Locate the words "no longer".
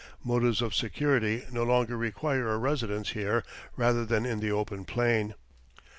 1.51-1.95